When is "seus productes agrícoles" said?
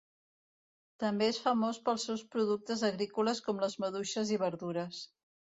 2.09-3.45